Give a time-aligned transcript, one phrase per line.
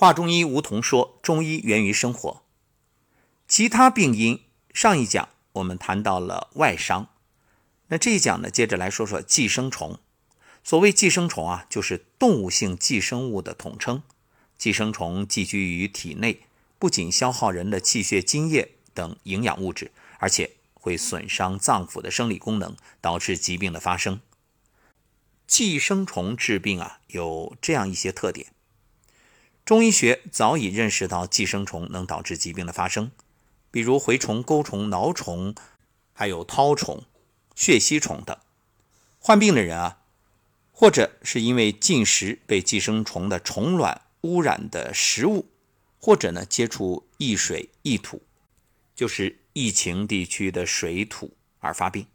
[0.00, 2.44] 华中医吴桐说：“中医源于生活。
[3.48, 7.08] 其他病因，上一讲我们谈到了外伤，
[7.88, 9.98] 那这一讲呢，接着来说说寄生虫。
[10.62, 14.04] 所谓寄生虫啊，就是动物性寄生物的统称。
[14.56, 16.44] 寄生虫寄居于体内，
[16.78, 19.90] 不仅消耗人的气血津液等营养物质，
[20.20, 24.20] 而且会损伤脏腑的生理功能，导致疾病的发生。
[25.48, 28.52] 寄生虫治病啊，有这样一些特点。”
[29.68, 33.10] 中医学早已认识到寄生虫能导致疾病的发生，
[33.70, 35.54] 比如蛔虫、钩虫、挠虫，
[36.14, 37.04] 还有绦虫、
[37.54, 38.34] 血吸虫等。
[39.18, 39.98] 患病的人啊，
[40.72, 45.50] 或者是因为进食被寄生虫的虫卵污染的食物，
[46.00, 48.22] 或者呢接触易水易土，
[48.96, 52.06] 就是疫情地区的水土而发病。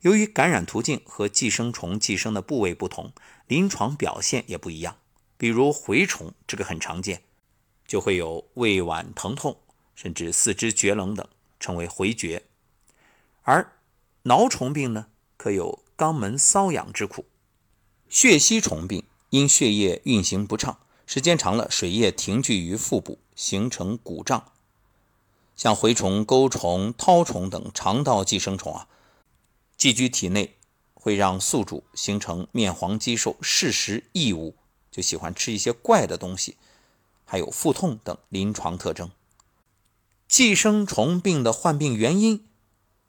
[0.00, 3.12] 由于感染途径和寄生虫寄生的部位不同，
[3.46, 4.96] 临床表现也不一样。
[5.38, 7.22] 比如蛔虫，这个很常见，
[7.86, 9.56] 就会有胃脘疼痛，
[9.94, 11.26] 甚至四肢厥冷等，
[11.58, 12.42] 称为蛔厥。
[13.42, 13.72] 而
[14.24, 17.24] 挠虫病呢，可有肛门瘙痒之苦。
[18.08, 24.52] 血吸虫病因血液运行不畅，时间长了，水液停聚于腹部，形成鼓胀。
[25.54, 28.88] 像蛔虫、钩虫、绦虫等肠道寄生虫啊，
[29.76, 30.56] 寄居体内
[30.94, 34.56] 会让宿主形成面黄肌瘦、嗜食异物。
[34.98, 36.56] 就喜欢吃一些怪的东西，
[37.24, 39.12] 还有腹痛等临床特征。
[40.26, 42.44] 寄生虫病的患病原因，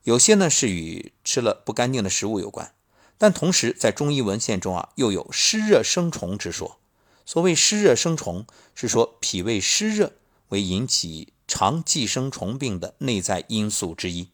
[0.03, 2.75] 有些呢是与吃了不干净的食物有关，
[3.17, 6.77] 但同时在中医文献中啊，又有湿热生虫之说。
[7.25, 8.45] 所谓湿热生虫，
[8.75, 10.13] 是说脾胃湿热
[10.49, 14.29] 为引起肠寄生虫病的内在因素之一。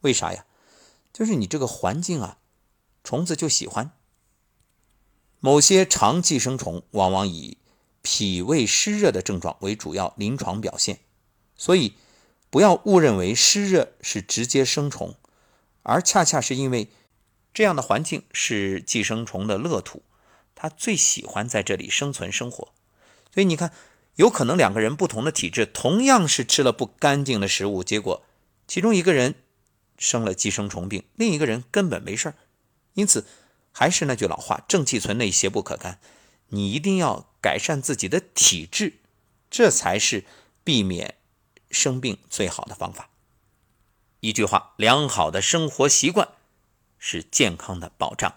[0.00, 0.44] 为啥呀？
[1.12, 2.38] 就是你这个环境啊，
[3.04, 3.92] 虫子就喜欢。
[5.46, 7.58] 某些肠寄生虫往往以
[8.02, 10.98] 脾胃湿热的症状为主要临床表现，
[11.56, 11.94] 所以
[12.50, 15.14] 不要误认为湿热是直接生虫，
[15.84, 16.88] 而恰恰是因为
[17.54, 20.02] 这样的环境是寄生虫的乐土，
[20.56, 22.72] 它最喜欢在这里生存生活。
[23.32, 23.70] 所以你看，
[24.16, 28.24] 有可能两个人不同的体质，同样是吃了不干净的食物，结果
[28.66, 29.36] 其中一个人
[29.96, 32.34] 生了寄生虫病，另一个人根本没事儿。
[32.94, 33.24] 因此。
[33.78, 36.00] 还是那句老话，正气存内，邪不可干。
[36.48, 39.00] 你一定要改善自己的体质，
[39.50, 40.24] 这才是
[40.64, 41.16] 避免
[41.70, 43.10] 生病最好的方法。
[44.20, 46.26] 一句话，良好的生活习惯
[46.98, 48.36] 是健康的保障。